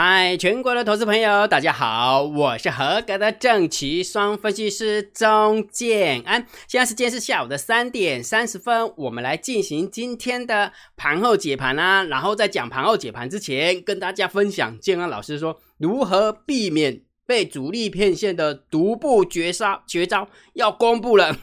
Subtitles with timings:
[0.00, 6.46] 嗨，全国的投资朋友，大家好，我是合格的正奇双分析师钟建安。
[6.68, 12.04] 现在时间是下午的三点三十分，我们来进行今天的盘后解盘啊。
[12.04, 21.36] 然后在讲盘后解盘之前，跟大家分享建安老师说如何避免被主力骗线的独步绝杀绝招要公布了。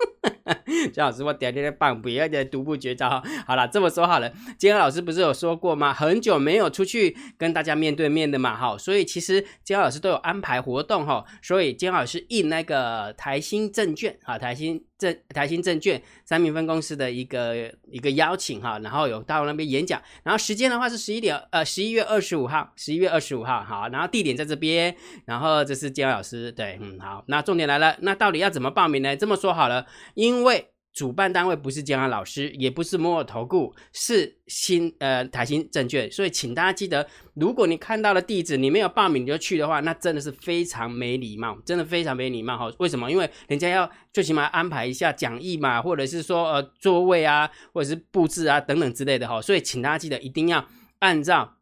[0.92, 3.22] 姜老师，我点点的棒，不要的独步绝招。
[3.46, 5.92] 好了，这么说好了，姜老师不是有说过吗？
[5.92, 14.84] 很久没有出去跟大家面对面的嘛，哈，所以其实姜老师都有安排活动哈，所以姜老师印那个台新证券啊，台新。
[15.00, 24.94] 证台新证券三明分公司的一个一个邀请哈，然后有到那边演讲，然后时间的话是十一点呃十一月二十五号，十一月二十五号好，然后地点在这边，
[25.24, 29.16] 然后这是姜老师对，嗯好，那重点来了，那到底要怎么报名呢？
[29.16, 30.69] 这么说好了，因为。
[30.92, 42.74] 主办单位不是江安老师，也不是摩尔投顾，是新呃台新证券，所以请大家记得，如果你看到了地址，你没有报名你就去的话，那真的是非常没礼貌，真的非常没礼貌哈。
[42.78, 43.10] 为什么？
[43.10, 49.40] 因为人家要最起码安排一下讲义嘛，或者是说呃座位啊，或者是布置啊等等之类的哈。
[49.40, 50.66] 所以请大家记得一定要
[50.98, 51.56] 按照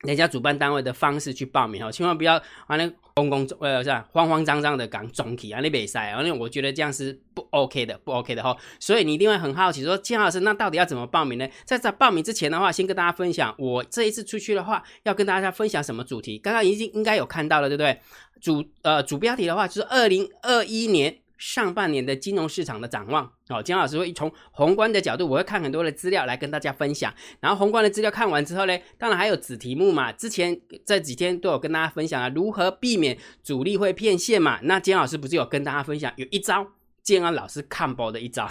[0.00, 2.92] 人家主办单位的方式去报名哈，千万不要完了。
[3.16, 4.04] 公公呃是吧？
[4.10, 8.56] 慌慌张张的讲总体啊，你比赛啊，那我觉得这样是不 OK 的，不 OK 的哈。
[8.80, 11.48] 所以你一定会很好奇，说金老师，那到底要怎么报名呢？
[11.64, 16.38] 在在报名之前的话，先跟大家分享，我这一次出去的话，要跟大家分享什么主题？
[16.38, 18.00] 刚刚已经应该有看到了，对不对？
[18.40, 21.18] 主呃主标题的话，就是二零二一年。
[21.36, 27.12] 上半年的金融市场的展望，哦，姜老师会从宏观的角度，我会看很多的资料来跟大家分享。
[27.40, 34.58] 然后宏观的资料看完之后呢，当然还有子题目嘛，之前这几天都有跟大家分享了如何避免主力会骗线嘛。
[34.62, 36.66] 那姜老师不是有跟大家分享有一招，
[37.02, 38.48] 建安老师看包的一招。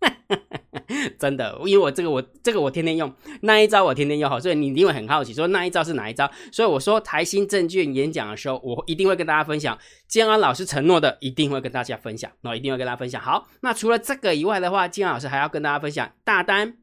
[1.18, 3.12] 真的，因为我这个我这个我天天用
[3.42, 6.30] 那一招，我天天用好，所以你一定会很好奇，说那一招是哪一招？
[6.52, 9.76] 所以我说台新证券演讲的时候，我一定会跟大家分享。
[10.06, 13.20] 建安老师承诺的，一定会跟大家分享，那一定会跟大家分享。
[13.20, 16.76] 好，那除了这个以外的话，建安老师还要跟大家分享大单、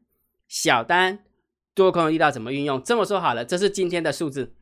[0.48, 1.20] 小单、
[1.74, 2.82] 多空的力道怎么运用。
[2.82, 4.54] 这么说好了，这是今天的数字，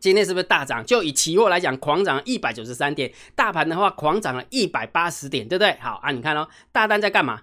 [0.00, 0.84] 今天是不是大涨？
[0.84, 5.76] 就以期货来讲，狂涨一百九十三点，大盘的话狂涨了一百八十点，对不对？
[5.80, 7.42] 好啊，你看哦，大单在干嘛？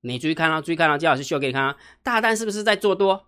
[0.00, 3.26] 你注意看了，注意看了，姜老师秀给你看啊，大单是不是在做多？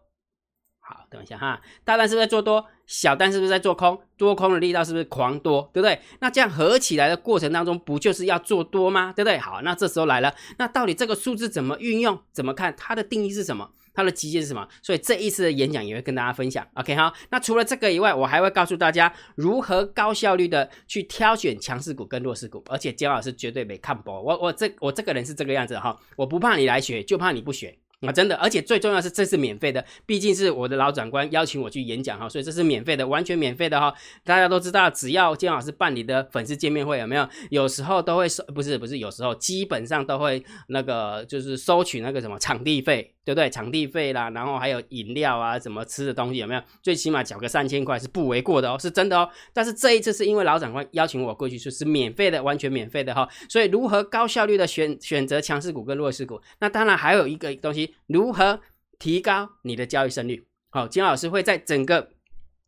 [0.79, 2.67] 好，等一下哈，大单是不是在做多？
[2.87, 4.01] 小单是不是在做空？
[4.17, 5.71] 多空的力道是不是狂多？
[5.73, 6.01] 对不对？
[6.21, 9.13] 那这样合起来的过程当中，不就是要做多吗？
[9.15, 9.39] 对不对？
[9.39, 12.21] 好，那这时候来了，那到底这个数字怎么运用？
[12.33, 12.75] 怎么看？
[12.77, 13.71] 它的定义是什么？
[14.01, 14.67] 它的极限是什么？
[14.83, 16.67] 所以这一次的演讲也会跟大家分享。
[16.75, 17.13] OK，好。
[17.31, 22.65] 那除了这个以外，我还会告诉大家如何高效率的去挑选强势股跟弱势股。
[22.69, 24.21] 而且姜老师绝对没看薄。
[24.21, 27.79] 我我这我这个人是这个样子哈，我不怕你来学，就怕你不学。
[28.01, 33.93] 啊，真的，而且最重要是这是免费的，毕竟是我的老长官邀请我去演讲哈，所以这是免费的，完全免费的哈。
[34.25, 37.29] 大家都知道，只要金老师办理的粉丝见面会有没有？
[37.51, 43.15] 有时候都会收，不是不是，有时候基本上都会那个就是收取那个什么场地费。
[43.23, 43.51] 对不对？
[43.51, 46.63] 场地费啦，然后还有饮料啊，怎么吃的东西有没有？
[46.83, 49.29] 最起码缴个三千块是不为过的哦，是真的哦。
[49.53, 53.29] 但是这一次是因为老长官邀请我过去，说是免费的，完全免费的哈。
[53.49, 56.41] 所以如何高效率的选选择强势股跟弱势股？
[56.61, 58.61] 那当然还有一个东西，如何
[58.99, 60.45] 提高你的交易胜率？
[60.71, 62.11] 好，金老师会在整个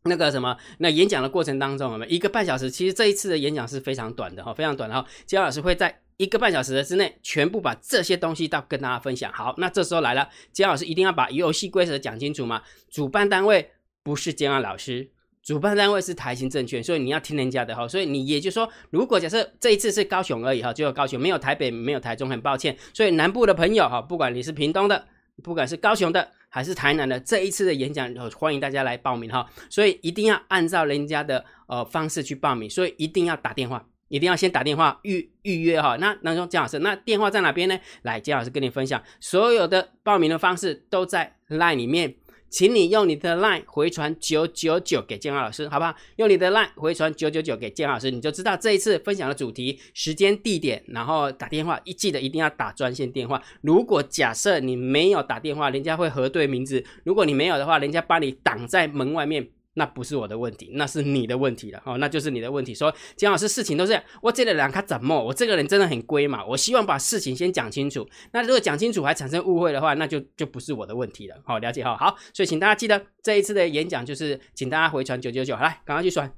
[0.03, 5.07] 那个什么那演讲的过程当中，我们一个半小时，其实这一次的演讲是非常短的哈，非常短的哈。
[5.25, 5.99] 金老师会在。
[6.17, 9.33] 一个半小时之内，全部把这些东西都跟大家分享。
[9.33, 12.61] 好，那这时候来了，姜老师一定要把游戏规则讲清楚嘛。
[12.91, 13.71] 主办单位
[14.03, 15.09] 不是姜老师，
[15.41, 17.87] 主办单位是台新证券，所以你要听人家的哈。
[17.87, 22.77] 所以你也就是说，如果假设这一次是高雄而已哈，只有高雄，没有台北，没有台中，很抱歉。
[22.93, 25.07] 所以南部的朋友哈，不管你是屏东的，
[25.41, 29.49] 不管是高雄的，还是台南的，这一次的演讲，欢迎大家来报名哈。
[29.69, 33.85] 所以一定要按照人家的呃方式去报名，所以一定要打电话。
[34.09, 37.79] 一定要先打电话预预约哈，那那说姜老师，那电话在哪边呢？
[38.03, 42.13] 来，姜老师跟你分享，所有的报名的方式都在 LINE 里面，
[42.53, 45.95] 请你用你的 LINE 回传九九九给建老师，好不好？
[46.17, 53.41] 用你的 LINE 回传九九九给建老师，你就知道这一次分享的主题、时间、地点，然后打电话，一记得一定要打专线电话。
[53.61, 59.49] 如果假设你没有打电话，人家会核对名字；如果你没有的话，人家把你挡在门外面。
[59.75, 62.75] 那不是我的问题，那是你的问题了哦，那就是你的问题。
[62.75, 65.23] 说姜老师，事情都是我这个人他怎么？
[65.23, 66.45] 我这个人真的很龟嘛。
[66.45, 68.07] 我希望把事情先讲清楚。
[68.31, 71.35] 那如果讲清楚还产生误会的话，那就就不是我的问题了。
[71.43, 71.97] 好，了解哈。
[71.97, 76.31] 好，所以请大家记得这一次的演讲就是请大家回传九九九，来赶快去传，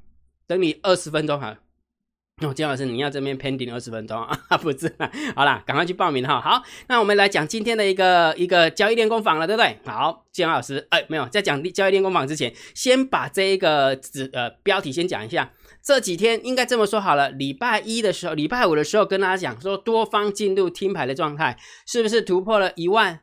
[0.48, 1.58] 等你二十分钟哈。
[2.42, 4.58] 哦，姜老师，你要这边 pending 二十分钟 啊？
[4.58, 4.94] 不是，
[5.38, 6.42] 好啦，赶快去报名哈。
[6.42, 9.80] 好，那我们来讲今天的一个一个交易练功坊了，对不对？
[9.86, 15.54] 好，姜老师，哎，没有，在讲交易练功坊之前，先把这一个指呃标题先讲一下。
[15.82, 23.22] 这几天应该这么说好了，礼拜一的时候，礼拜五的时候跟大家讲说，多方进入听牌的状态，是不是突破了一万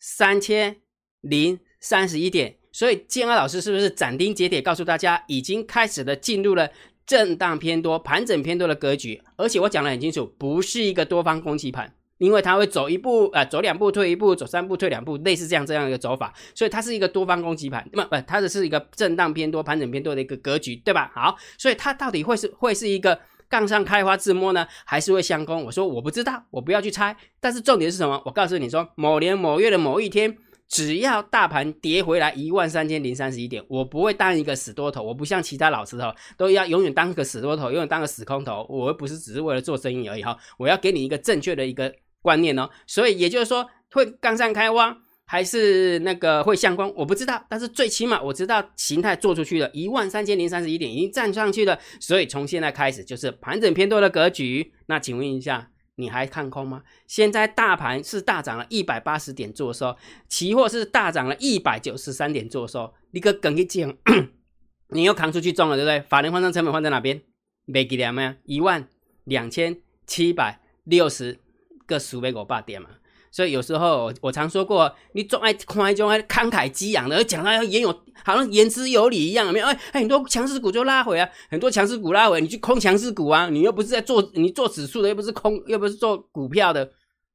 [0.00, 0.76] 三千
[1.20, 2.56] 零三十一点？
[2.72, 6.70] 所以建安老师是不是斩钉截铁告诉大家，已经开始了进入了？
[7.06, 21.10] 震荡偏多、盘整偏多的格局，而且我讲的很清楚，不是一个多方攻击盘，因为它会走一步啊，走两步退一步，走三步退两步，类似这样这样一个走法，所以它是一个多方攻击盘，不不，它的是一个震荡偏多、盘整偏多的一个格局，对吧？
[21.14, 25.64] 好，所以它到底会是会是一个杠上开花自摸呢，还是会相攻？
[25.64, 28.22] 我说我不知道，我不要去猜，但是重点是什么？
[28.24, 30.38] 我告诉你说，某年某月的某一天。
[30.68, 38.66] 只要大盘跌回来一万三千零三十一点，我不会当一个死多头，我不像其他老师哈，都要永远当个死多头，永远当个死空头。
[38.68, 42.68] 我又不是只是为了做生意而已哈，我要给你一个正确的一个观念哦。
[42.86, 44.96] 所以也就是说，会杠上开挖
[45.26, 47.44] 还是那个会向光，我不知道。
[47.48, 51.78] 但是最起码我知道形态做出去了，一万三千零三十一点已经站上去了。
[52.00, 54.72] 所以从现在开始就是盘整偏多的格局。
[54.86, 55.70] 那请问一下。
[55.96, 56.82] 你还看空吗？
[57.06, 59.96] 现在大盘是大涨了一百八十点做收，
[60.28, 62.92] 期货是大涨了一百九十三点做收。
[63.12, 63.96] 你个梗一进，
[64.90, 66.00] 你又扛出去中了，对不对？
[66.08, 67.22] 法人换算成本换在哪边？
[67.64, 68.36] 没给两吗？
[68.44, 68.88] 一万
[69.24, 71.38] 两千七百六十
[71.86, 72.90] 个数倍五百点嘛。
[73.34, 77.90] 所以有时候我常说过，你总爱看一种爱慷慨激昂的，讲到言有
[78.24, 79.66] 好像言之有理一样，没有？
[79.66, 86.88] 哎，很多强势股就拉回啊，很多强势股拉回，你去空强势股啊，你又不是在做你做指数的，又不是空，又不是做股票的，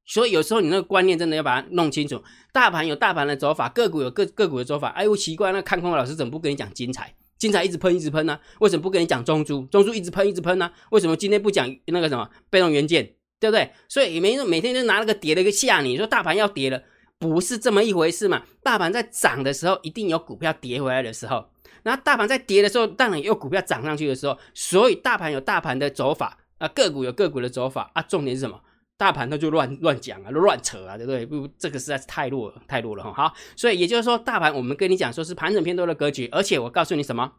[0.06, 2.22] 所以有时候你那个观念真的要把它弄清楚。
[2.50, 4.88] 大盘有大盘的走法，个股有个个股的走法。
[4.92, 7.14] 哎，我奇怪，那看空的老师怎么不跟你讲精彩？
[7.36, 8.40] 精彩一直喷一直喷呢？
[8.60, 9.66] 为什么不跟你讲中珠？
[9.66, 10.70] 中珠一直喷一直喷呢？
[10.92, 13.16] 为什么今天不讲那个什么被动元件？
[13.40, 13.72] 对不对？
[13.88, 16.80] 所以每每天就拿那个跌的一个吓你，说大盘要跌了，
[17.18, 18.42] 不是这么一回事嘛。
[18.62, 21.42] 大盘在涨的时候，一定有股票跌回来的时候；
[21.82, 24.38] 然后大盘在跌的时候，当然也有股票涨上去的时候。
[24.54, 28.02] 所以大盘有大盘的走法啊，个股有个股的走法啊。
[28.02, 28.60] 重点是什么？
[28.98, 31.24] 大盘它就乱乱讲啊，乱扯啊，对不对？
[31.24, 33.10] 不，这个实在是太弱了，太弱了哈。
[33.14, 37.32] 好，所以也就是说，大盘我们跟你讲说是盘整偏多的格局，而且我告诉你什么？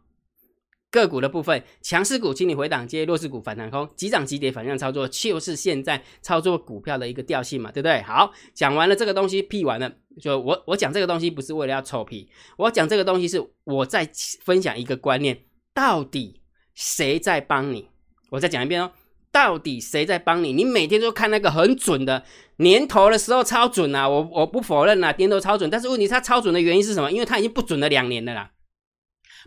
[0.92, 8.02] 个股的部分，强势股请你回档接，弱势股反弹空，急涨急跌反向操作，就是现在操作股票的一个调性嘛，对不对？
[8.02, 9.90] 好，讲完了这个东西，屁完了，
[10.20, 12.28] 就我我讲这个东西不是为了要臭屁，
[12.58, 14.06] 我讲这个东西是我在
[14.44, 16.42] 分享一个观念，到底
[16.74, 17.88] 谁在帮你？
[18.28, 18.92] 我再讲一遍哦，
[19.30, 20.52] 到底谁在帮你？
[20.52, 22.22] 你每天都看那个很准的
[22.56, 27.10] 年头的时候超准啊，我我不否认啊，年头超准，但是问题它超准的原因是什么？
[27.10, 28.50] 因为它已经不准了两年了啦。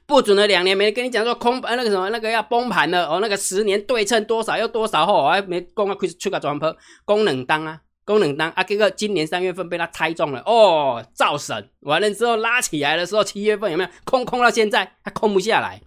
[0.05, 6.75] 不准了两年，没跟你讲说空呃那个什么那个要崩盘了哦，那个十年对称多少要多少后，还没公啊，出个转坡，
[7.05, 15.81] 功能单啊，功能单啊，这个今年三月份被他猜中了哦，造神完了之后拉起来的时候，七月份有没有空空到现在还空不下来？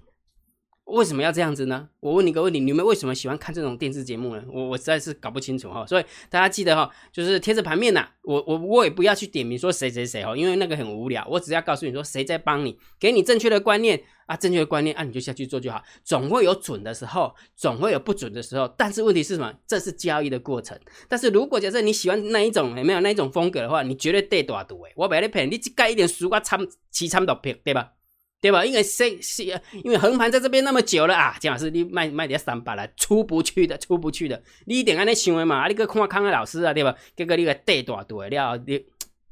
[0.89, 1.87] 为什么要这样子呢？
[2.01, 4.43] 我问你个问题，你们为什么喜欢看这种电视节目呢？
[4.51, 19.53] 我我实在是搞不清楚哈，所以大家记得哈，就是贴着盘面呐，我我我也不要去点名说谁谁谁哦，因为那个很无聊，我只要告诉你说谁在帮你，给你正确的观念啊，正确的观念啊，你就下去做就好，总会有准的时候，总会有不准的时候，但是问题是什么？
[19.67, 20.79] 这是交易的过程。
[21.07, 27.93] 但是如果假设你喜欢那一种有没有那一种风格的话，你绝对对大赌诶，我俾你骗，你只盖一点输我参七参到骗，对吧？
[28.41, 28.65] 对吧？
[28.65, 29.43] 因为谁是？
[29.83, 34.41] 因为横盘在这边那么久了啊，姜老师你卖卖点三百了，出不去的，出不去的。
[34.67, 35.67] 你一点安尼想的嘛？
[35.67, 36.95] 你个看康的老师啊，对吧？
[37.17, 38.75] 结果你个带大对了，你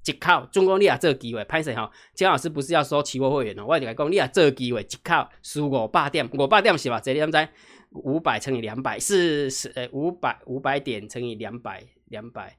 [0.05, 1.89] 一靠中国你也这个机会，拍谁哈？
[2.15, 6.99] 姜老师不是要收期货会员哦，我就来讲，你也这个机会，一靠输五百点，五百点是吧？
[6.99, 7.49] 这点在
[7.91, 12.57] 五百乘以两百是是呃五百五百点乘以两百两百，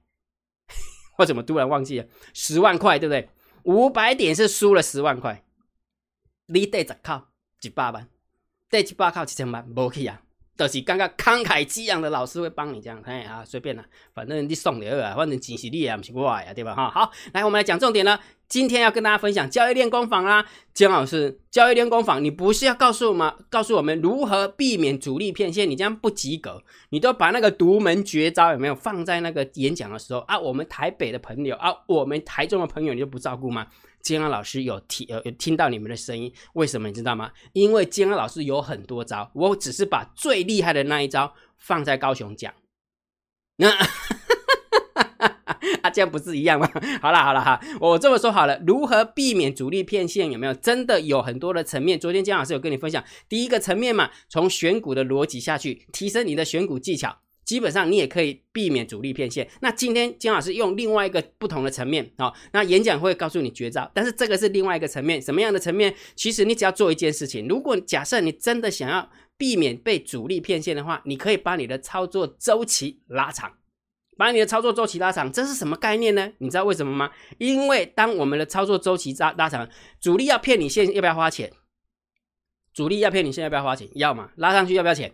[1.20, 2.06] 我怎么突然忘记了？
[2.34, 3.30] 十万块对不对？
[3.64, 5.44] 五百点是输了十万块。
[6.48, 7.28] 你得十靠
[7.62, 8.08] 一百万，
[8.70, 10.22] 得一百靠一千万，无去啊！
[10.58, 13.86] 就是刚刚慷慨激昂的老师会帮你这样，哎啊，随便啦，
[14.16, 16.74] 反正你送的啊，反正钱是你的，不是我呀，对吧？
[16.74, 18.20] 哈，好，来，我们来讲重点了。
[18.48, 25.70] 今天要跟大家分享交易练功坊啦，姜老师，交易练功坊，你不是要告诉我们，告诉我们如何避免主力骗线？
[25.70, 30.40] 你这样不及格，你都把那个独门绝招有没有放在那个演讲的时候啊？
[30.40, 33.68] 我们台北的朋友啊，我们台中的朋友，你就不照顾吗？
[34.08, 37.30] 金安老师有听有听到你们的声音，为什么你知道吗？
[37.52, 42.54] 因为金安老师有很多招，我只是把最厉害的那一招放在高雄讲。
[43.58, 43.70] 那
[45.82, 46.72] 啊这样不是一样吗？
[47.04, 50.32] 好了好了哈，我这么说好了，如何避免主力骗线？
[50.32, 52.00] 有没有真的有很多的层面？
[52.00, 59.50] 昨天姜老师有跟你分享，第一个层面嘛，从选股的逻辑下去提升你的选股技巧，基本上你也可以避免主力骗线。
[59.62, 65.96] 那今天姜老师用另外一个不同的层面啊，那演讲会告诉你绝招，但是这个是另外一个层面，什么样的层面？
[66.16, 73.54] 其实你只要做一件事情，如果假设你真的想要避免被主力骗线的话，你可以把你的操作周期拉长。
[74.18, 76.34] 把你的操作周期拉长，这是什么概念呢？
[76.40, 77.12] 你知道为什么吗？
[77.38, 79.70] 因为当我们的操作周期拉拉长，
[80.02, 81.54] 主力要骗你现要不要花钱？
[82.74, 83.88] 主力要骗你现要不要花钱？
[83.94, 84.32] 要嘛？
[84.36, 85.14] 拉上去要不要钱？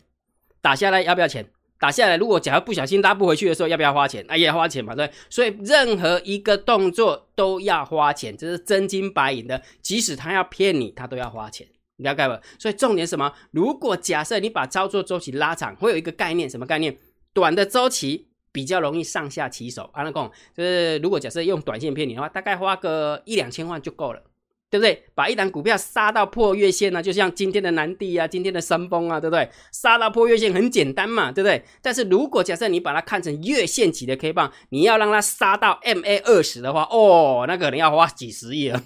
[0.61, 1.51] 打下来要不要钱？
[1.83, 4.23] 打下来如果假如不小心拉不回去的时候要不要花钱？
[4.29, 5.11] 哎呀，花钱嘛，对。
[5.29, 9.61] 所以任何一个动作都要花钱，这是真金白银的。
[9.81, 12.41] 即使他要骗你，他都要花钱，你了解不？
[12.57, 13.33] 所以重点什么？
[13.51, 16.97] 如果假设你把操作周期拉长，会有一个概念，什么概念？
[17.33, 18.29] 短的周期。
[18.53, 24.21] 比较容易上下其手，安乐讲就是如果假设用短线骗你的话，大概花个一两千万就够了，
[24.73, 25.03] 对不对？
[25.13, 29.47] 把一档股票杀到破月线呢，就像今天的南地啊，今天的深崩啊，对不对？
[29.71, 31.63] 杀到破月线很简单嘛，对不对？
[31.79, 38.81] 但是如果假设你把它看成月线级的 K 棒，你要让它杀到 MA 二十的话，哦，那可能要花几十亿了。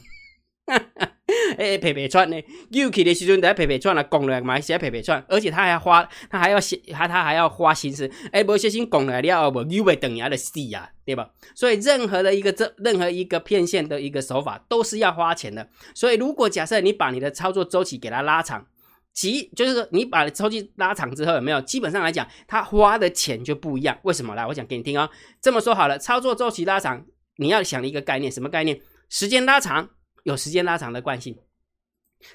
[1.57, 2.37] 哎，皮皮串呢？
[2.71, 8.09] 又起的时阵在皮皮串来拱了买些皮皮串，而且他还花，他还要写，他他还要花心思。
[8.31, 11.29] 哎，不小心拱来了，不又会等牙的死呀，对吧？
[11.55, 15.67] 所以任何的一个这任何一个骗线的一个手法都是要花钱的。
[15.93, 18.65] 所以如果假设你把你的操作周期给它拉长，
[19.13, 21.59] 其就是说你把周期拉长之后，有没有？
[21.61, 23.97] 基本上来讲，他花的钱就不一样。
[24.03, 24.35] 为什么？
[24.35, 25.09] 来，我讲给你听啊。
[25.41, 27.05] 这么说好了，操作周期拉长，
[27.37, 28.79] 你要想一个概念，什么概念？
[29.09, 29.89] 时间拉长。
[30.27, 31.37] 有时间拉长的惯性，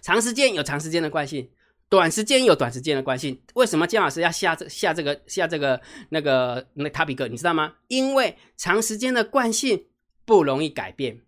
[0.00, 1.46] 长时间有长时间的惯性，
[1.90, 3.38] 短时间有短时间的惯性。
[3.52, 7.28] 为什么姜老师要下这下这个下这个那个那 topic？
[7.28, 7.74] 你知道吗？
[7.88, 9.84] 因为长时间的惯性
[10.24, 11.20] 不容易改变，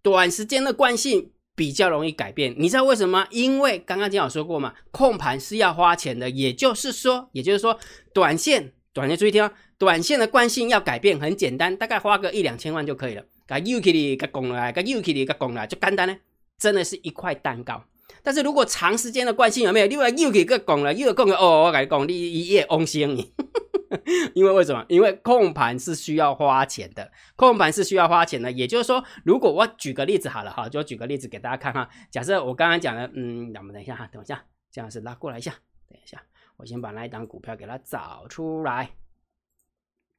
[0.00, 2.54] 短时间的惯性比较容易改变。
[2.56, 3.26] 你知道为什么？
[3.30, 6.30] 因为刚刚姜老师说过嘛，控盘是要花钱的。
[6.30, 7.78] 也就是说，也就是说，
[8.14, 13.22] 短线短线注意听哦，短线的惯性要改变很简单，大概花个一两千万就可以了。
[13.48, 16.16] 个又起哩，个拱来，个又起哩，个拱来，就简单呢，
[16.56, 17.82] 真的是一块蛋糕。
[18.22, 19.86] 但是如果长时间的惯性有没有？
[19.86, 23.32] 另外又起个拱了，又拱了，哦，我跟你讲，你一夜翁星你，
[24.34, 24.84] 因为为什么？
[24.88, 28.52] 因为控盘是需要花钱的，控盘是需要花钱的。
[28.52, 31.88] 也就是说，如果我举个例子好了哈，就举个例子给大家看哈。
[32.10, 35.52] 假设我刚刚讲的，嗯，那么等一下哈，等一下，这样是拉过来一下，
[35.88, 36.20] 等一下，
[36.56, 38.90] 我先把那一档股票给它找出来，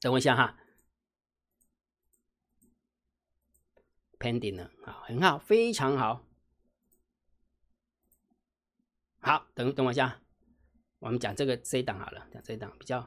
[0.02, 0.56] 等我一下哈。
[4.20, 4.70] Pending 呢？
[4.86, 6.26] 啊，很好，非常好。
[9.22, 10.20] 好，等等我一下，
[11.00, 13.02] 我们讲这个这一档好了，讲这一档比较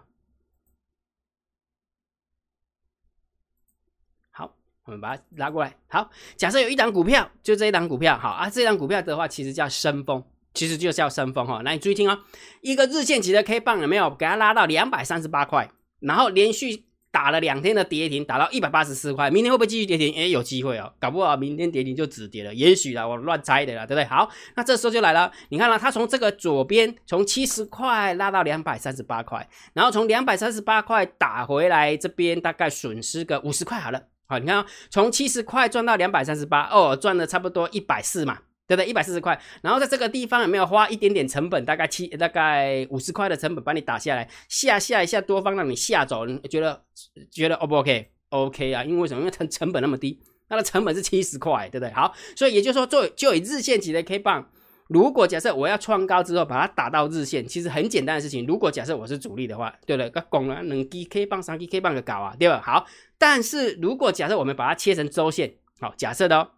[4.30, 4.56] 好。
[4.84, 5.78] 我们把它拉过来。
[5.88, 11.62] 好，假设有一档股票，就这一档股票，好啊，这一档股票的话，其实叫升风，其实就叫升风哈。
[11.64, 12.24] 那你注意听哦，
[12.62, 14.12] 一个日线级的 K 棒有没有？
[14.16, 16.86] 给它拉到两百三十八块，然后连续。
[17.12, 20.12] 打了两天的跌停，打到一百八十四块，明天会不会继续跌停？
[20.16, 24.04] 哎，有机会哦，搞不好明天跌停就止跌了，也许啦，我乱猜的啦，对不对？
[24.06, 34.02] 好，那这时候就来了，你看了，它从这个左边从七十块拉到两百三十八块，然后从两百三十八块打回来，这边大概损失个五十块好了。
[34.26, 38.38] 好，你看从七十块赚到两百三十八，哦，赚了差不多一百四嘛。
[38.72, 38.88] 对不对？
[38.88, 41.62] 一百四十块，然后在这个地方有没有花一点点成本？
[41.66, 46.82] 大概七，大概五十块的成本把你打下来，下下一下多方让你下走，你觉得
[47.30, 49.20] 觉得 O 不 OK？OK 啊，因为什么？
[49.20, 51.92] 因为成成本那么低，它的成本是七十块，对不对？
[51.92, 54.48] 好，所以也就是说，做就以日线级的 K 棒，
[54.88, 58.46] 如果假设我要创高之后把它打到日线，其实很简单的事情。
[58.46, 60.08] 如果假设我是主力的话，对不对？
[60.10, 62.60] 个拱了能 G K 棒、三 G K 棒的搞啊，对吧？
[62.64, 62.86] 好，
[63.18, 66.48] 但是如果假设我们把它切成周线，好，假设的哦。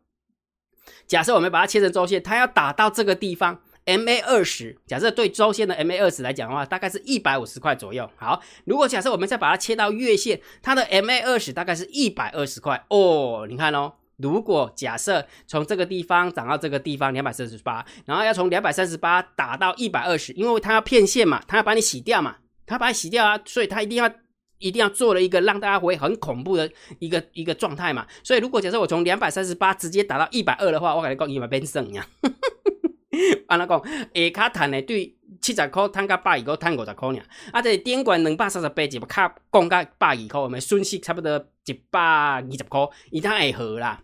[1.07, 4.77] 假设我们把它切成周线，它要打到这个地方，MA 二十。
[4.87, 8.11] 假设对周线的 MA 二十来讲的话，大概是一百五十块左右。
[8.17, 13.47] 好，如果假设我们再把它切到月线，它的 MA 二十大概是一百二十块哦。
[13.49, 22.37] 你看哦，如果假设从这个地方涨到这个地方两百三十八，然后要从两百三十八打到一百二十，因为它要骗线嘛，它要把你洗掉嘛，
[22.67, 24.11] 它把你洗掉啊，所以它一定要。
[24.59, 32.07] 一定要做了一个让大家会很恐怖的一个一个状态嘛，所以如果假设我从两百三十八直接打到一百二的话，我感觉讲一百变胜呀。
[33.47, 33.81] 安那讲，
[34.13, 37.21] 下卡赚的对七十块赚到百二块，赚五十块呢。
[37.53, 42.81] 啊，这顶管两百三十八，一卡降到百二块，我们损失差不多一百二十块，
[43.11, 44.03] 伊他会合啦，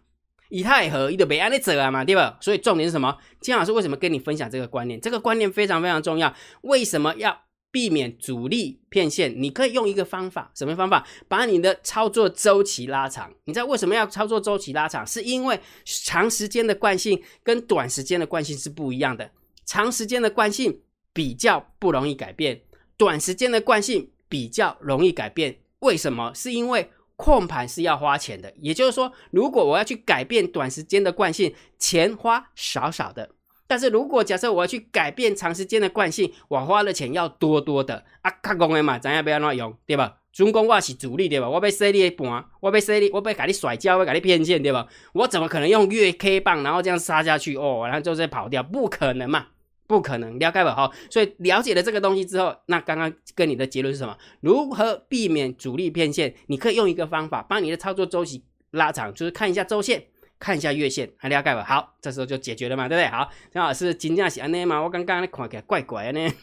[0.49, 2.39] 伊他会合，伊就袂安尼做啊嘛，对吧？
[2.41, 3.17] 所以重点是什么？
[3.41, 5.01] 金老师为什么跟你分享这个观念？
[5.01, 6.33] 这个观念非常非常重要。
[6.61, 7.37] 为什么要？
[7.73, 11.07] 避免主力骗线，你可以用一个方法，什么方法？
[11.29, 13.33] 把你的操作周期拉长。
[13.45, 15.07] 你知道为什么要操作周期拉长？
[15.07, 19.31] 是因为长时间的惯性跟短时间的惯性是不一样的。
[19.65, 20.81] 长时间的惯性
[21.13, 22.61] 比较不容易改变，
[22.97, 25.61] 短时间的惯性比较容易改变。
[25.81, 26.33] 为什么？
[26.35, 28.53] 是因为控盘是要花钱的。
[28.57, 33.31] 也就是说，如果我要去改变短时间的惯性，钱花少少的。
[33.71, 38.29] 但是如果假设我要去改变长时间的惯性，我花的钱要多多的啊！
[38.43, 40.17] 卡讲的嘛，咱要不要乱用，对吧？
[40.33, 41.49] 主攻我是主力，对吧？
[41.49, 44.89] 我被塞你一半，我被塞你，我被给你甩跤，我给你骗线，对吧？
[45.13, 48.61] 我怎么可能用月 K 棒，然后这样杀下去哦，然后就再跑掉？
[48.61, 49.47] 不可能嘛，
[49.87, 50.75] 不可能，了解吧？
[50.75, 54.19] 哈，所以了解了这个东西之后，那刚刚跟你的结论是什么？
[54.41, 56.35] 如何避免主力骗线？
[56.49, 60.07] 你可以用一个方法，把你的操作周期拉长，就是看一下周线。
[60.41, 61.63] 看一下月线，还了解吧？
[61.63, 63.07] 好，这时候就解决了嘛，对不对？
[63.09, 64.81] 好，张老师金价是安尼嘛？
[64.81, 66.35] 我刚刚看起来怪怪的呢。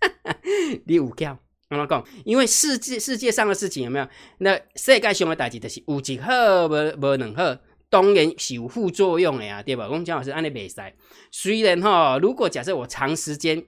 [0.86, 1.36] 你有叫，
[1.70, 4.06] 我讲，因为世界世界上的事情有没有？
[4.38, 7.56] 那世界上的代志就是有一好，无无两好，
[7.88, 9.88] 当然是有副作用的呀，对吧？
[9.88, 10.76] 我讲姜老师安尼袂使。
[11.32, 13.64] 虽然哈，如果假设我长时间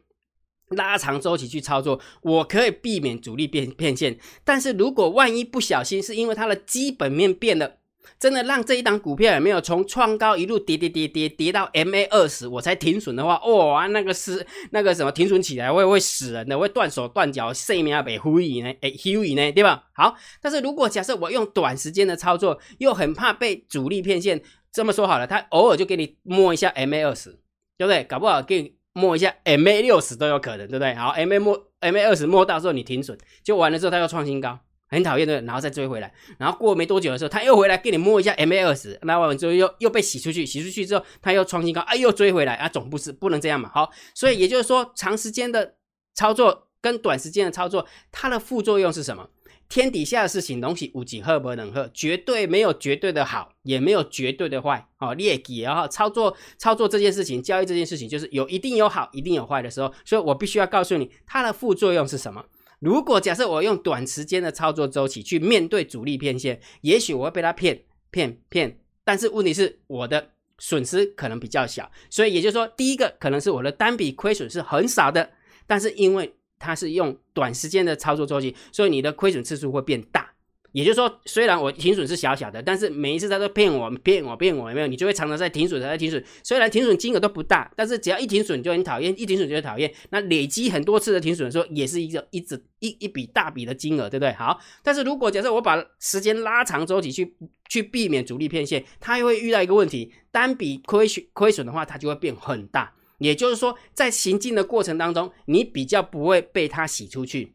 [0.69, 7.80] 拉长周期去操作，我可以避免主力变变现，但是如果万一不小心，是因为它的基本面变了。
[8.19, 18.75] 真的让这一档股票有没有从创高一路跌跌跌跌跌到 MA 二十，我才停损的话，哇，那个是那个什么停损起来会会死人的，会断手断脚，性命被毁呢？
[18.81, 19.85] 哎，毁呢，对吧？
[19.95, 24.43] 好，但是如果假设我用短时间的操作，又很怕被主力骗线，
[24.73, 27.31] 这么说好了，他偶尔就给你摸一下 MA 二十，
[27.79, 28.05] 对不对？
[28.05, 30.95] 搞不好给你摸一下 MA 六十都有可能，对不对？
[30.95, 34.59] 好，MA 摸 MA 二十摸到之后你停损，就完了之后它又创新高。
[34.91, 43.71] 很讨厌的，然后再追回来，然后过没多久的时候，他又回来给你摸一下 MA 二十，那完之后又又被洗出去，洗出去之后他又创新高，哎，又追回来啊，总不是不能这样嘛。
[43.73, 45.77] 好，所以也就是说，长时间的
[46.15, 49.29] 操作跟短时间的操作，它的副作用是什么？
[49.69, 54.89] 天底下的事情东西无几何不能喝，绝对没有绝对的好，也没有绝对的坏。
[54.99, 62.45] 哦，劣迹然后操作操作这件事情，交易这件事情，就是有一定有好，一定有坏的时候，所以我必须要告诉你，它的副作用是什么。
[62.81, 75.31] 如果假设我用短时间的操作周期去面对主力骗线，也许我会被他骗骗骗，但是问题是我的损失可能比较小，所以也就是说，第一个可能是我的单笔亏损是很少的，
[75.67, 80.30] 但是因为它是用短时间的操作周期，所以你的亏损次数会变大。
[80.73, 84.87] 也就是说，虽然我停损是小小的，但是每一次他都骗我、骗我、骗我，有没有？
[84.87, 86.23] 你就会常常在停损、在停损。
[86.45, 89.93] 虽然停损金额都不大，但是只要一停损就很讨厌，一停损就很讨厌。
[90.11, 94.33] 那累积很多次的停损的时候，也是一个一直一一笔大笔的金额，对不对？
[94.35, 97.35] 好，但是如果假设我把时间拉长周期去
[97.69, 102.95] 去避免主力骗线，它又会遇到一个问题：单笔亏损亏损的话，它就会变很大。
[103.19, 107.55] 也就是说，在行进的过程当中，你比较不会被它洗出去，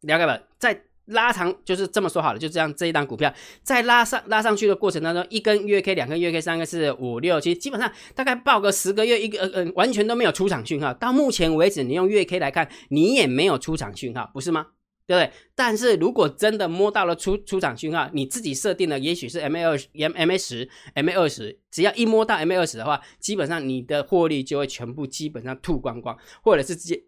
[0.00, 0.40] 了解吧？
[0.58, 10.92] 在拉长就是这么说好了，就这样这一档股票在拉上拉上去的过程当中，一根月 K、两根月 K、三个四五六七，基本上大概报个十个月，一个呃呃完全都没有出场讯号。
[10.94, 14.68] 到目前为止，你用月 K 来看，你也没有出场讯号，不是吗？
[15.06, 15.32] 对不对？
[15.56, 27.02] 但是如果真的摸到了出出场讯号，你自己设定的也许是 MA 二 M MA 十 MA 二十，只要一摸到 MA 二十的话，基本上你的获利就会全部基本上吐光光，或者是直接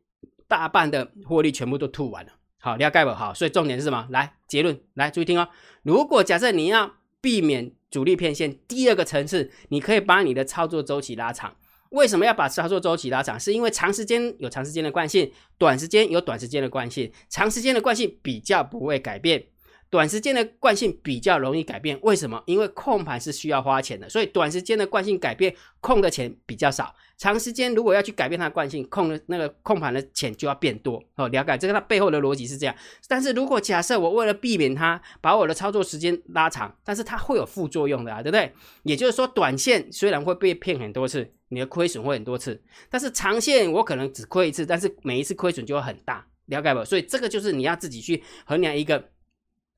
[0.49, 2.33] 大半的获利全部都吐完了。
[2.65, 4.07] 好，你要盖不好，所以重点是什么？
[4.11, 5.49] 来结论，来注意听哦。
[5.83, 11.57] 如果假设你要避免主力骗线，第二个层次，你可以把你的操作周期拉长。
[11.91, 13.39] 为什么要把操作周期拉长？
[13.39, 19.45] 是因为长时间有长时间的惯性，短时间有短时间的惯性，长时间的惯性比较不会改变。
[19.93, 22.43] 短时间的惯性比较容易改变，为什么？
[22.47, 26.95] 因为控盘是需要花钱的，所以短时间的惯性改变，控的钱比较少。
[27.19, 30.95] 长时间如果要去改变它的惯性，控的那个控盘的钱就要变多。
[31.17, 32.75] 哦，了解这个它背后的逻辑是这样。
[33.07, 38.51] 但是如果假设我为了避免它，把我的操作时间拉长，但是它会有副作用的啊，对不对？
[38.85, 46.83] 也就是说，短线虽然会被骗很多次，你的亏损会很多次，但是长线我可能只亏一次，但是每一次亏损就会很大，了解不？
[46.83, 49.11] 所以这个就是你要自己去衡量一个。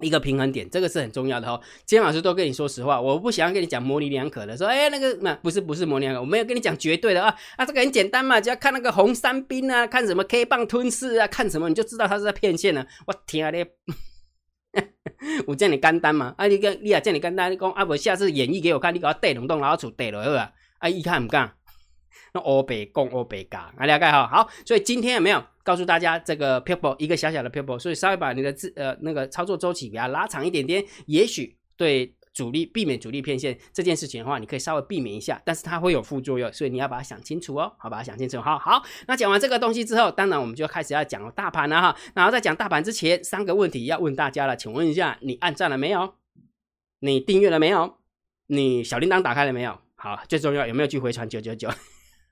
[0.00, 1.61] 一个平衡点，这个是很重要的哈。
[1.87, 12.85] 今天老师都跟你说实话，我不想要跟你讲模棱两可的，说哎那个那不是不是模棱两可，我没有跟你讲绝对的啊啊，这个很简单嘛，只要看那个红三兵啊，看什么 K 棒吞噬啊，看什么你就知道他是在骗线了。
[13.07, 13.64] 我天啊，你
[15.46, 16.35] 我叫你干单嘛？
[16.37, 21.54] 啊，你跟你啊叫你干单，你讲啊不，下次演绎给我看，你给我带龙洞，然后出带落去啊，啊一看唔干。
[22.33, 38.40] 那欧北共欧北嘎，啊了解哈好，所以今天有没有告诉大家这个 people 一个小小的 people，所以稍微把你的字呃那个操作周期给它拉长一点点，也许对主力避免主力骗线这件事情的话，你可以稍微避免一下，但是它会有副作用，所以你要把它想清楚哦，好，把它想清楚。
[38.40, 41.96] 好好，那讲完这个东西之后，当然我们就开始要讲大盘了哈。
[42.12, 46.14] 然后在讲大盘之前，三个问题要问大家了，请问一下，你按赞了没有？
[46.98, 47.98] 你订阅了没有？
[48.48, 49.79] 你小铃铛打开了没有？
[49.94, 51.70] 好，最重要有没有去回传九九九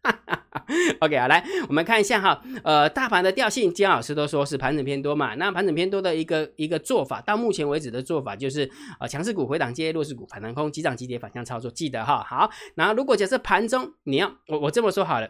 [1.00, 5.34] OK 啊，来我们看一下哈，呃，大盘的调性，姜老师都说是盘整偏多嘛。
[5.36, 12.24] 那盘整偏多的一个一个做法，到目前为止的做法就是呃强势股回档接，弱势股反弹空，急涨急跌反向操作，记得哈。
[12.28, 15.28] 好，然后如果假设盘中你要我我这么说好了。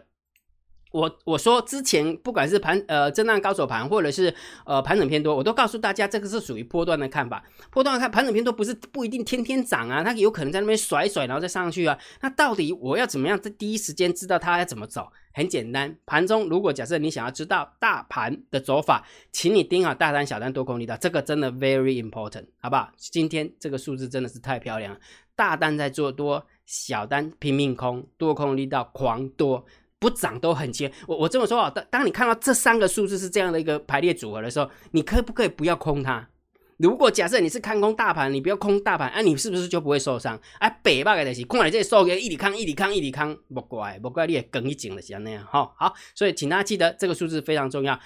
[0.93, 7.43] 我我说之前不管是盘呃震荡高手盘，或者是呃盘整偏多，我都告诉大家这个是属于波段的看法。
[7.71, 11.97] 波段看盘整偏多不是不一定天天涨啊，它有可能在那边甩甩然后再上去啊。
[12.21, 15.11] 那到底我要怎么样在第一时间知道它要怎么走？
[15.33, 22.91] 很简单，盘中如果假设你想要知道大盘的走法，请你盯好大单、小单、多空力道，这个真的 very important，好不好？
[22.97, 24.99] 今天这个数字真的是太漂亮了，
[25.35, 29.65] 大单在做多，小单拼命空，多空力道狂多。
[30.03, 30.91] 不涨都很切。
[31.07, 36.27] 我我这么说啊，当当你看到这三个数字是这样的一个排列组合的时候，你可不可以不要空它？
[36.75, 40.37] 如果假设你是看空大盘，你不要空大盘，啊，你是不是就不会受伤？
[40.59, 45.71] 啊，北霸的是看来这收个一里康一里康一里康，不怪不怪你也更一紧了像那样哈。
[45.77, 47.97] 好，所以请大家记得这个数字非常重要，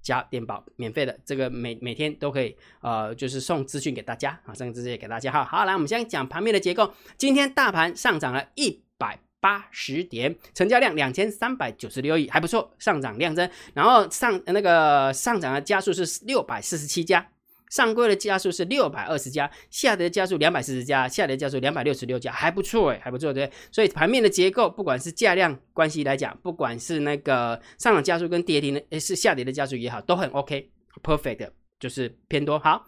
[0.00, 5.44] 加电宝免费的，这个每每天都可以呃，就是送资讯给大家啊，送资讯给大家哈。
[5.44, 9.18] 好，来我们先讲盘面的结构，今天大盘上涨了一百。
[9.40, 13.48] 八十点，成交量两千三百九十六亿，还不错，上涨量增。
[13.74, 17.26] 然后上那个上涨的加速是六百四十七家，
[17.70, 23.50] 上柜的加速是六百二十家，下跌加速两百四十家，下跌加速两百六十六家，还不错哎，还不错对。
[23.72, 32.86] 所以盘面的结构，不管是价量关系来讲，不管是那个上涨加速跟跌停的，是下跌的加速也好，都很 OK，perfect，就是偏多好。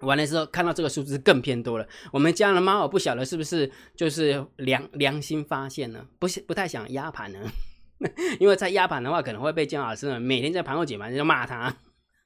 [0.00, 1.86] 完了之后看到这个数字更偏多了。
[2.12, 6.06] 我们家的猫我不晓得是不是就是良良心发现呢？
[6.18, 7.38] 不是不太想压盘呢，
[8.38, 11.76] 因为在压盘的话可能会被姜老师呢每天在盘后解盘就骂他。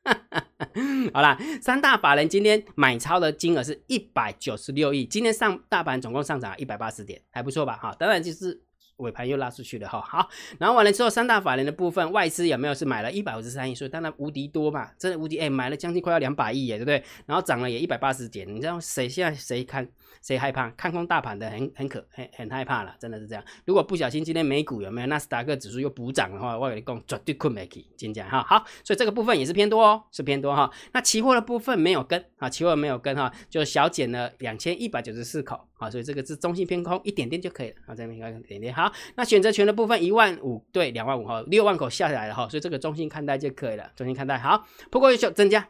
[1.13, 7.77] 好啦，三大法人今天买超的金额是一百九十六亿，今天上大盘总共上涨一百八十点，还不错吧？
[7.77, 8.63] 哈，当然就是。
[8.97, 10.29] 尾盘又拉出去了哈，好，
[10.59, 17.03] 然后完了之后，三大法人的部分外资有没有是买了一百五十三亿，所以当然无敌多嘛，真的无敌，哎，买了将近快要两百亿耶，对不对？
[17.27, 19.89] 然后涨了也一百八十点，你知道谁现在谁看？
[20.21, 23.43] 谁害怕看空大盘的很很可很很害怕了，真的是这样。
[23.65, 30.71] 如果不小心今天美股有没有纳斯达克指数又补涨的话，我跟你讲绝对困没起，今天哈好，所以这个部分也是偏多哦，是偏多哈。
[30.93, 38.93] 那期货的部分没有跟啊，期货没有跟哈，就小减了两千一百九十四口啊，所以这个是中性偏空一点点就可以了啊，这边一点点哈好。
[39.17, 44.67] 那选择权的部分一万五对两万五哈，六万口下来了哈，所以这个中性看待就可以了，中性看待好。
[44.91, 45.69] 不过又增加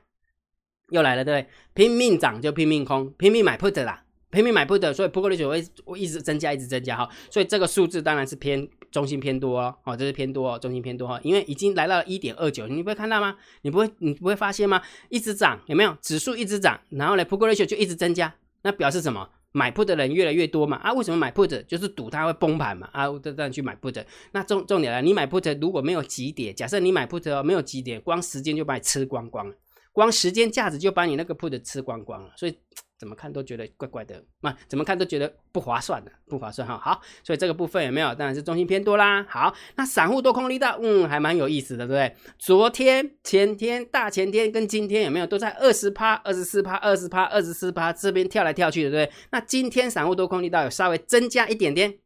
[0.91, 1.51] 又来了，对不对？
[1.75, 4.05] 拼命涨就拼命空，拼命买 put 啦。
[4.31, 13.37] 拼命买 put，所以 put 率就会会一直增加，一直增加哈，所以这个数字当然是偏中心偏多哦，哦，这是偏多哦，中心偏多哈，因为已经来到了一点二九，你不会看到吗？
[13.61, 14.81] 你不会，你不会发现吗？
[15.11, 15.95] 一直涨，有没有？
[16.01, 19.29] 指数一直涨，然后呢，put ratio 就一直增加，那表示什么？
[19.53, 20.79] 买 put 的人越来越多嘛？
[20.79, 21.63] 啊，为什么买 put？
[21.67, 22.89] 就是赌它会崩盘嘛？
[22.93, 24.05] 啊，这样去买 put。
[24.33, 29.55] 那重重点了，你买 put 如果没有急跌，假设你买 put，没有急跌，光时间就把你吃光光了，
[29.93, 32.59] 光时间价值就把你那个 put 吃光光了，所以。
[33.03, 36.79] 怎么看都觉得怪怪的，那怎么看都觉得不划算的，不划算哈。
[36.79, 38.15] 好，所以这个部分有没有？
[38.15, 39.27] 当然是中心偏多啦。
[39.29, 42.17] 好，那散户多空力道，嗯，还蛮有意思的，对不对？
[42.39, 49.17] 昨天、前天、大前天跟今天有没有都在二十趴、二十四趴、二十趴、二十四趴这边跳来跳去的，对不对？
[49.33, 51.99] 那今天散户多空力道有稍微增加一点点，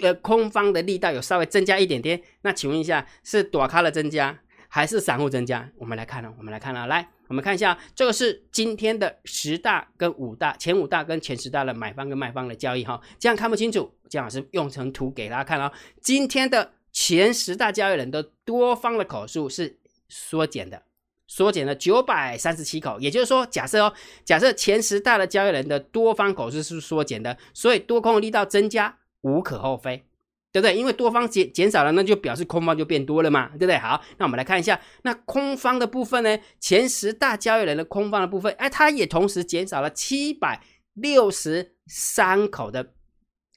[0.00, 2.22] 呃，空方的力道有稍微增加一点点。
[2.40, 5.70] 那请问一下，是短咖的增加还是散户增加？
[5.76, 7.10] 我们来看呢，我们来看呢，来。
[7.28, 15.70] 我们看一下，这个是今天的十大跟五大前五大跟前十大的买方跟卖方的交易哈，这样看不清楚，姜老师用成图给大家看哦。
[16.00, 20.82] 今天的前十大交易人的多方的口数是缩减的，
[21.26, 23.92] 缩减了九百三十七口，也就是说，假设哦，
[24.24, 30.07] 假设前十大的交易人的多方口数是缩减的，所以多空力道增加无可厚非。
[30.50, 30.76] 对不对？
[30.76, 33.76] 因为多方减减少了，那就表示空方就变多了嘛，对不对？
[33.78, 36.38] 好，那我们来看一下，那空方的部分呢？
[36.58, 40.62] 前十大交易人的空方的部分，哎，它也同时减少了七百
[40.94, 42.94] 六十三口的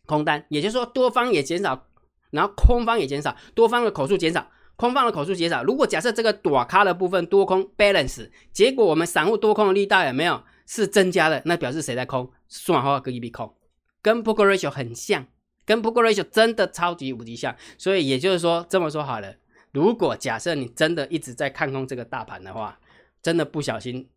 [0.05, 1.87] 空单，也就是说多方也减少，
[2.31, 5.63] 然后空方也减少，多方的口数减少，空方的口数减少。
[5.63, 11.41] 如果假设这个短咖的部分多空 balance，结果我们散户多空的力道有没有是增加的？
[11.45, 12.29] 那表示谁在空？
[12.49, 13.55] 算好跟一笔空，
[14.01, 15.25] 跟 poker ratio 很像。
[15.65, 19.35] 跟 Poker Ratio 真的超级无敌像，所以也就是说这么说好了，
[19.71, 22.79] 如果假设你真的一直在看空这个大盘的话，
[23.21, 24.09] 真的不小心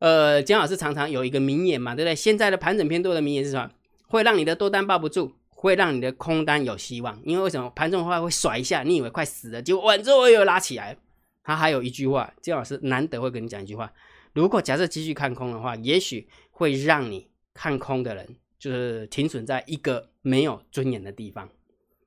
[0.00, 2.14] 呃，姜老师常常有一个名言嘛，对不对？
[2.14, 3.70] 现在的盘整偏多的名言是什么？
[4.06, 7.20] 会让你的多单抱不住，会让你的空单有希望。
[7.24, 10.96] 因为为什么盘中的话会甩一下，你以为快死了，结果稳住又拉起来。
[11.42, 13.92] 他还有一句话，姜老师难得会跟你讲一句话：
[14.34, 21.48] 如果假设继续看空的话，也许会让你看空的人就是停损在一个没有尊严的地方。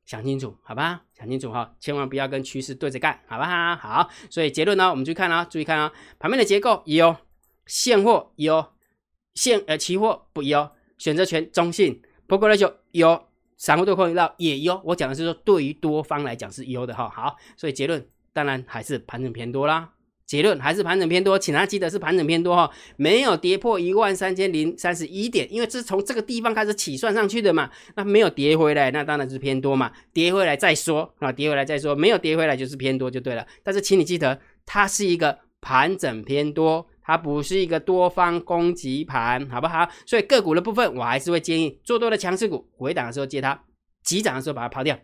[0.06, 1.04] 想清楚，好吧？
[1.18, 3.76] 想清楚哈，千万不要跟趋势对着干，好不好？
[3.76, 7.16] 好，所以结论呢，我们去看啊，注意看啊，盘面的结构有。
[7.68, 8.74] 现货有，
[9.36, 14.82] 现呃期货不有，选择权中性，不过呢就有，散户对空到也有。
[14.84, 17.08] 我讲的是说，对于多方来讲是优的哈。
[17.08, 19.94] 好，所以结论当然还是盘整偏多啦。
[20.32, 27.70] 结论还是盘整偏多，请大家记得是盘整偏多哈，没有跌破一万三千零三十一点，因为这是从这个地方开始起算上去的嘛。
[27.98, 29.92] 那没有跌回来，那当然是偏多嘛。
[30.14, 33.46] 跌回来再说啊，跌回来再说，没有跌回来就是偏多就对了。
[33.62, 36.88] 但是请你记得，它是一个盘整偏多。
[37.04, 39.86] 它不是一个多方攻击盘，好不好？
[40.06, 43.62] 所以个股的部分，我还是会建议做多的强势股，回档的时候接它，
[44.02, 44.96] 急涨的时候把它抛掉；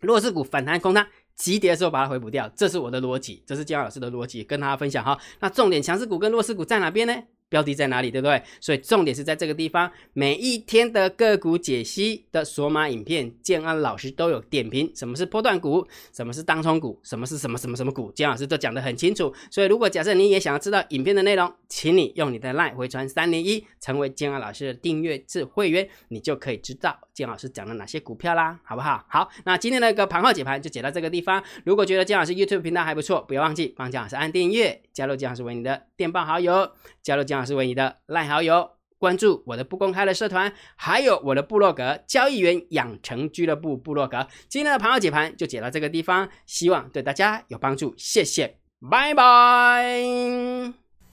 [0.00, 1.08] 弱势股反弹空它，
[1.40, 2.46] 急跌的时候把它回补掉。
[2.54, 5.18] 这是我的逻辑，这是姜老师的逻辑，跟大家分享哈。
[5.40, 7.14] 那重点强势股跟弱势股在哪边呢？
[7.48, 8.40] 标的在哪里，对不对？
[8.60, 9.90] 所以重点是在这个地方。
[10.12, 19.34] 每一天的个股解析的索马影片，建安老师都有点评，什么是波段股，什么是当冲股，什么是什么什么什么股，建老师都讲得很清楚。
[19.50, 29.04] 所以如果假设你也想要知道影片的内容，请你用你的 LINE 回传三零一，成为建安老师的订阅制会员，你就可以知道建老师讲了哪些股票啦，好不好？
[29.08, 31.42] 好，那今天的一个盘后解盘就解到这个地方。
[31.64, 36.70] 如果觉得建老师 YouTube 频道还不错，不要忘记帮建老师按订阅，加入建老师为你的电报好友，
[37.02, 37.40] 加入建。
[37.40, 44.26] 是为你的赖好友，关注我的不公开的社团，还有我的部落格交易员养成俱乐部部落格。
[44.46, 48.58] 今天的盘后解盘就解到这个地方，希望对大家有帮助，谢谢，
[48.90, 49.94] 拜拜。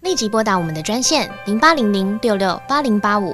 [0.02, 3.34] 立即拨打我们的专线零八零零六六八零八五